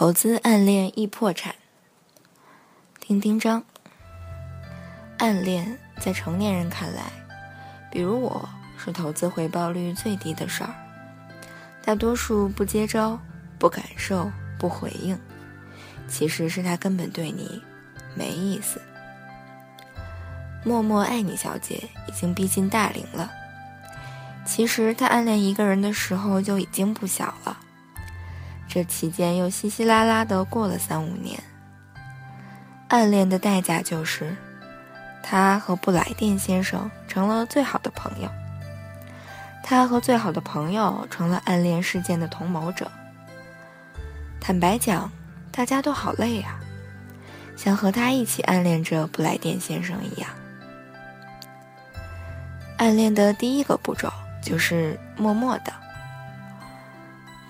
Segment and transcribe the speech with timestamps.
[0.00, 1.54] 投资暗恋易破产。
[3.00, 3.62] 丁丁章，
[5.18, 7.02] 暗恋在成年人看来，
[7.92, 10.72] 比如我是投资回报率最低的事儿。
[11.84, 13.20] 大多数不接招、
[13.58, 15.20] 不感受、不回应，
[16.08, 17.62] 其实是他根本对你
[18.14, 18.80] 没意思。
[20.64, 23.30] 默默爱你小姐已经逼近大龄了，
[24.46, 27.58] 其实她暗恋一个人的时候就已经不小了。
[28.72, 31.42] 这期间又稀稀拉拉的过了三五年，
[32.86, 34.36] 暗恋的代价就是，
[35.24, 38.30] 他和布莱电先生成了最好的朋友，
[39.64, 42.88] 他和最好的朋友成了暗恋事件的同谋者。
[44.40, 45.10] 坦白讲，
[45.50, 46.60] 大家都好累啊，
[47.56, 50.30] 像和他一起暗恋着布莱电先生一样。
[52.78, 54.08] 暗恋的第一个步骤
[54.40, 55.79] 就是默默的。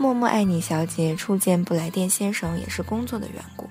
[0.01, 3.69] 默默爱你小姐初见不来电先生也是工作的缘故。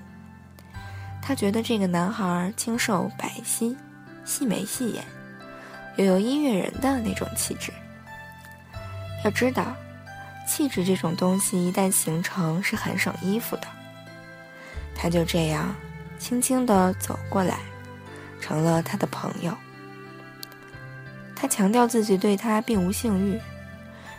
[1.20, 3.74] 她觉得这个男孩清瘦白皙，
[4.24, 5.04] 细眉细眼，
[5.96, 7.72] 又有音乐人的那种气质。
[9.24, 9.74] 要知道，
[10.46, 13.62] 气质这种东西一旦形成是很省衣服的。
[14.94, 15.74] 他就这样
[16.16, 17.58] 轻轻地走过来，
[18.40, 19.52] 成了他的朋友。
[21.34, 23.40] 他强调自己对他并无性欲。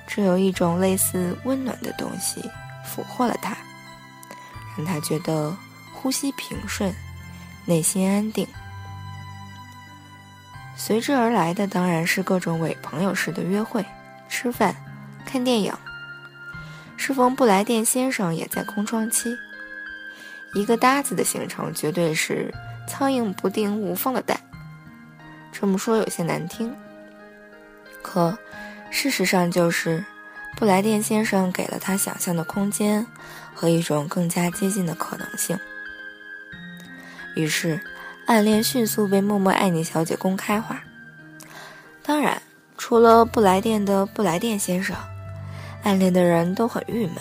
[0.07, 2.41] 只有一种类似温暖的东西
[2.85, 3.55] 俘获了他，
[4.77, 5.55] 让他觉得
[5.93, 6.93] 呼吸平顺，
[7.65, 8.45] 内心安定。
[10.75, 13.85] 随之而来的当然是各种伪朋友式的约会、
[14.27, 14.75] 吃饭、
[15.25, 15.73] 看电影。
[16.97, 19.35] 适逢不来电先生也在空窗期，
[20.53, 22.53] 一个搭子的行程绝对是
[22.87, 24.39] 苍蝇不叮无缝的蛋。
[25.51, 26.75] 这么说有些难听，
[28.01, 28.37] 可。
[28.91, 30.03] 事实上，就是
[30.55, 33.03] 不来电先生给了他想象的空间
[33.55, 35.57] 和一种更加接近的可能性。
[37.35, 37.79] 于是，
[38.27, 40.83] 暗恋迅速被默默爱你小姐公开化。
[42.03, 42.39] 当然，
[42.77, 44.95] 除了不来电的不来电先生，
[45.83, 47.15] 暗恋的人都很郁闷。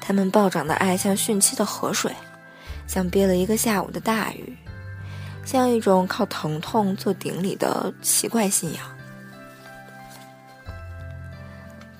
[0.00, 2.12] 他们暴涨的爱像汛期的河水，
[2.86, 4.56] 像憋了一个下午的大雨，
[5.44, 8.95] 像一种靠疼痛做顶礼的奇怪信仰。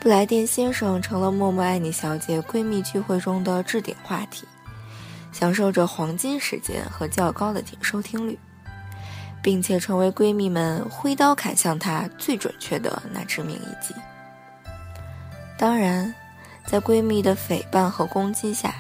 [0.07, 4.47] 不来电先生成了默默爱你小姐闺蜜聚会中的置顶话题，
[5.33, 8.39] 享受着黄金时间和较高的听收听率，
[9.43, 13.93] 并且成为闺蜜们挥刀砍向他最准确的那致命一击。
[15.59, 16.15] 当然，
[16.65, 18.73] 在闺蜜的诽谤和攻击下，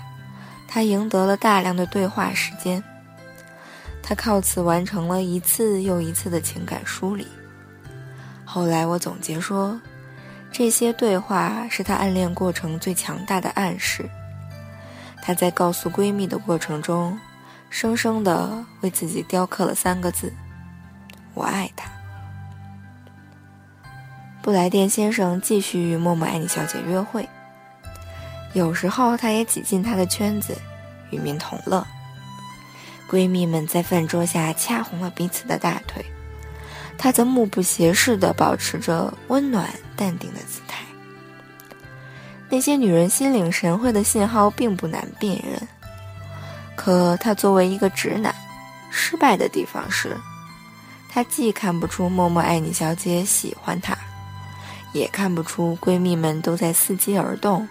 [0.68, 2.80] 她赢得了大量的对话时间，
[4.00, 7.26] 她靠此完成了一次又一次的情感梳理。
[8.44, 9.76] 后来我总结说。
[10.58, 14.08] 这些对话是她暗恋过程最强大的暗示。
[15.20, 17.18] 她在告诉闺蜜的过程中，
[17.68, 20.32] 生生的为自己雕刻了三个字
[21.36, 21.90] ：“我爱他。”
[24.40, 27.28] 布莱电先生继续与默默爱你小姐约会，
[28.54, 30.56] 有时候他也挤进她的圈子，
[31.10, 31.86] 与民同乐。
[33.10, 36.02] 闺蜜们在饭桌下掐红了彼此的大腿。
[36.96, 40.84] 他则目不斜视地保持着温暖淡定的姿态。
[42.48, 45.68] 那些女人心领神会的信号并不难辨认，
[46.76, 48.34] 可他作为一个直男，
[48.90, 50.16] 失败的地方是，
[51.08, 53.98] 他既看不出默默爱你小姐喜欢他，
[54.92, 57.68] 也看不出闺蜜们都在伺机而动，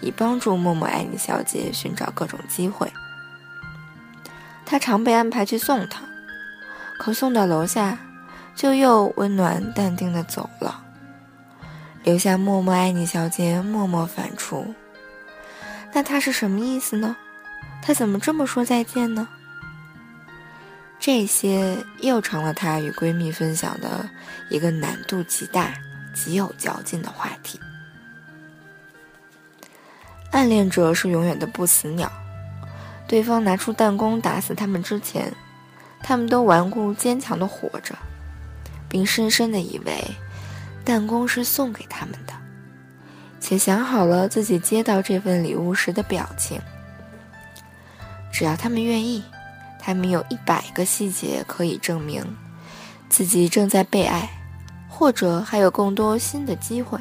[0.00, 2.92] 以帮助默默爱你小姐寻找各种机会。
[4.64, 6.00] 他常被安排去送她，
[6.98, 7.96] 可送到楼下。
[8.56, 10.82] 就又温暖淡定的走了，
[12.06, 14.64] 留下默默爱你小姐默默反刍。
[15.92, 17.16] 那他是什么意思呢？
[17.82, 19.26] 他怎么这么说再见呢？
[21.00, 24.08] 这些又成了她与闺蜜分享的
[24.50, 25.74] 一个难度极大、
[26.14, 27.58] 极有嚼劲的话题。
[30.30, 32.08] 暗恋者是永远的不死鸟，
[33.08, 35.32] 对方拿出弹弓打死他们之前，
[36.04, 37.96] 他们都顽固坚强的活着。
[38.88, 40.04] 并深深的以为，
[40.86, 42.32] 弹弓是送给他们的，
[43.40, 46.60] 且想好了自己接到这份礼物时的表情。
[48.32, 49.24] 只要他们愿意，
[49.80, 52.24] 他们有一百个细节可以证明
[53.08, 54.30] 自己正在被爱，
[54.88, 57.00] 或者还有更多新的机会。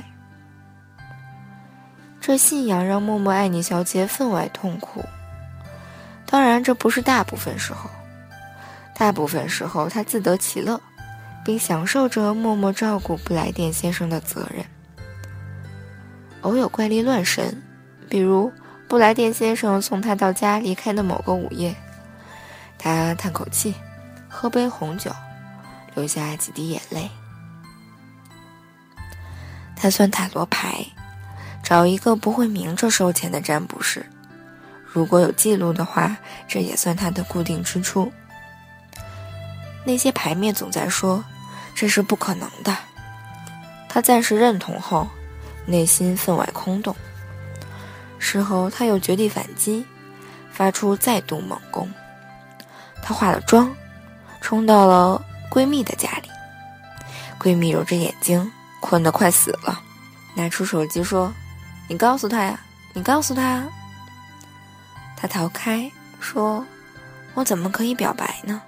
[2.19, 5.05] 这信仰让默默爱你小姐分外痛苦。
[6.25, 7.87] 当然，这不是大部分时候，
[8.95, 10.81] 大部分时候她自得其乐。
[11.45, 14.65] 并享受着默默照顾布莱电先生的责任。
[16.41, 17.61] 偶有怪力乱神，
[18.09, 18.51] 比如
[18.87, 21.75] 布莱电先生送他到家离开的某个午夜，
[22.79, 23.75] 他叹口气，
[24.27, 25.11] 喝杯红酒，
[25.93, 27.09] 流下几滴眼泪。
[29.75, 30.85] 他算塔罗牌，
[31.63, 34.05] 找一个不会明着收钱的占卜师。
[34.83, 36.17] 如果有记录的话，
[36.47, 38.11] 这也算他的固定支出。
[39.83, 41.23] 那些牌面总在说
[41.75, 42.75] 这是不可能的。
[43.87, 45.07] 他暂时认同后，
[45.67, 46.95] 内心分外空洞。
[48.17, 49.85] 事后他又绝地反击，
[50.51, 51.87] 发出再度猛攻。
[53.03, 53.71] 他化了妆，
[54.41, 56.29] 冲到了闺蜜的家里。
[57.37, 58.51] 闺蜜揉着眼睛。
[58.81, 59.81] 困得快死了，
[60.35, 61.33] 拿出手机说
[61.89, 62.59] ：“你告诉他呀，
[62.93, 63.63] 你告诉他。”
[65.17, 66.63] 他逃开说
[67.33, 68.61] ：“我怎么可以表白呢？”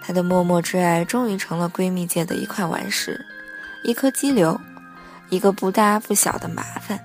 [0.00, 3.24] 她的默默之爱终于成了闺蜜界的一块顽石，
[3.84, 4.60] 一颗激流，
[5.28, 6.98] 一个不大不小的麻烦。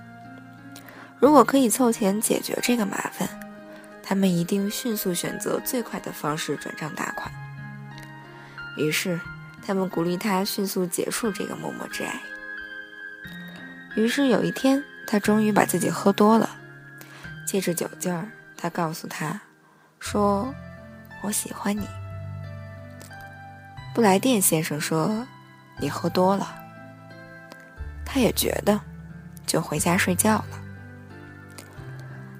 [1.19, 3.27] 如果可以凑钱解决这个麻烦，
[4.03, 7.31] 他们一定迅速选择最快的方式转账打款。
[8.77, 9.19] 于是。
[9.67, 12.21] 他们鼓励他迅速结束这个默默之爱。
[13.95, 16.55] 于是有一天，他终于把自己喝多了，
[17.47, 19.41] 借着酒劲儿，他告诉他，
[19.99, 20.53] 说
[21.23, 21.87] ：“我喜欢你。”
[23.95, 25.25] 布莱电先生说
[25.79, 26.53] ：“你喝多了。”
[28.05, 28.77] 他也觉得，
[29.47, 30.47] 就回家睡觉了。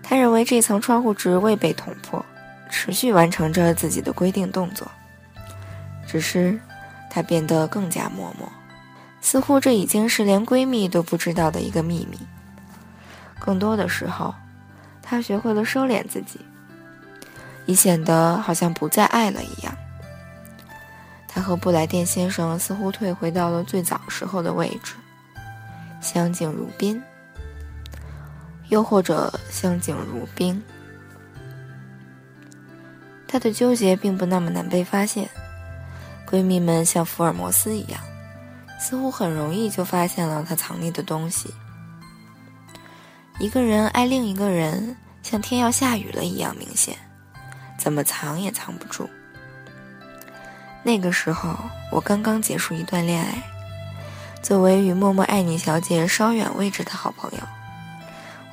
[0.04, 2.24] 他认为这层窗户纸未被捅破，
[2.70, 4.92] 持续完成着自己的规定动作，
[6.06, 6.60] 只是。
[7.10, 8.52] 他变得更加默默，
[9.22, 12.20] 似乎这已经是连闺蜜都不知道的一个秘密。
[13.40, 14.36] 更多的时候，
[15.02, 16.42] 他学会了收敛自己，
[17.66, 19.74] 以显得好像不再爱了一样。
[21.36, 24.94] 她和布莱电先生似乎退回到了最早时候的位置，
[26.00, 27.04] 相敬如宾，
[28.70, 30.64] 又或者相敬如宾。
[33.28, 35.30] 她的纠结并不那么难被发现。
[36.26, 38.00] 闺蜜们像福尔摩斯一样，
[38.80, 41.54] 似乎很容易就发现了他藏匿的东西。
[43.40, 46.98] 一个人爱另一个人，像天要下雨了一样明显，
[47.78, 49.10] 怎么藏也藏不住。
[50.88, 51.50] 那个时候，
[51.90, 53.42] 我刚刚结束一段恋爱，
[54.44, 57.40] 作为与默默爱你小姐稍远位置的好朋友，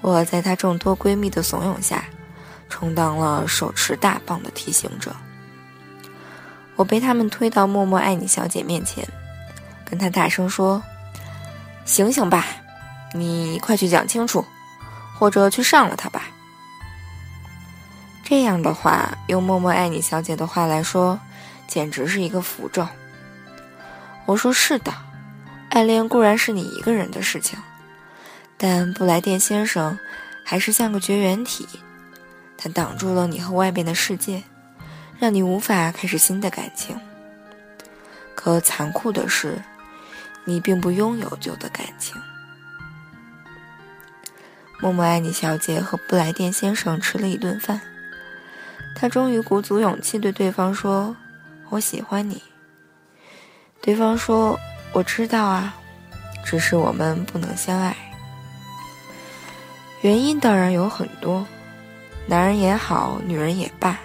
[0.00, 2.06] 我在她众多闺蜜的怂恿下，
[2.70, 5.14] 充当了手持大棒的提醒者。
[6.74, 9.06] 我被他们推到默默爱你小姐面前，
[9.84, 10.82] 跟她大声说
[11.84, 12.46] ：“醒醒吧，
[13.12, 14.42] 你快去讲清楚，
[15.18, 16.22] 或者去上了他吧。”
[18.24, 21.20] 这样的话，用默默爱你小姐的话来说，
[21.72, 22.86] 简直是一个符咒。
[24.26, 24.92] 我说：“是的，
[25.70, 27.58] 暗恋固然是你一个人的事情，
[28.58, 29.98] 但布莱电先生
[30.44, 31.66] 还是像个绝缘体，
[32.58, 34.42] 他挡住了你和外边的世界。”
[35.18, 36.98] 让你无法开始新的感情。
[38.34, 39.62] 可残酷的是，
[40.44, 42.20] 你并不拥有旧的感情。
[44.80, 47.80] 默默爱你小姐和布莱电先生吃了一顿饭，
[48.96, 51.14] 他终于鼓足勇气对对方说
[51.72, 52.40] ：“我喜欢你。”
[53.80, 54.60] 对方说
[54.92, 55.74] ：“我知道啊，
[56.44, 57.96] 只是我们不能相爱。
[60.02, 61.46] 原因当然有很多，
[62.26, 63.98] 男人也好，女人也罢。”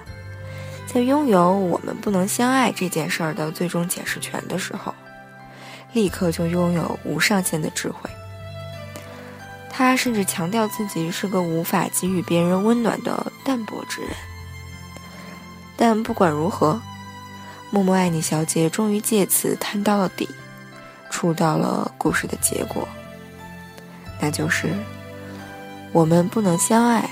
[0.88, 4.96] 在拥有我们不能相爱这件事儿的最终解释权的时候，
[5.92, 8.10] 立刻就拥有无上限的智慧。
[9.70, 14.12] 他甚至强调自己是个无法给予别人温暖的淡泊之人。
[15.76, 16.82] 但不管如何，
[17.70, 20.28] 默默爱你小姐终于借此探到了底，
[21.10, 22.88] 触到了故事的结果，
[24.22, 24.74] 那就是
[25.92, 27.10] 我们不能相爱，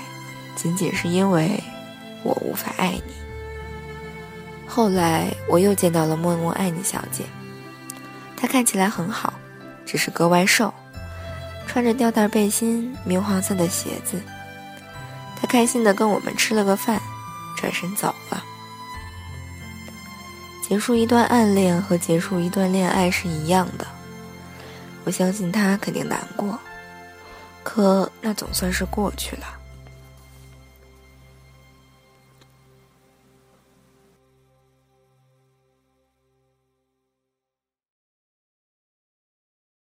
[0.54, 1.62] 仅仅是因为
[2.22, 3.02] 我无法爱你。
[4.66, 7.24] 后来我又见到了默默爱你小姐，
[8.36, 9.34] 她看起来很好，
[9.84, 10.72] 只是格外瘦，
[11.66, 14.20] 穿着吊带背心、明黄色的鞋子。
[15.38, 17.00] 她开心的跟我们吃了个饭，
[17.56, 18.42] 转身走了。
[20.68, 23.86] 结束一段暗恋和结束一段恋爱是一样的，
[25.04, 26.58] 我相信他肯定难过，
[27.62, 29.46] 可那总算是过去了。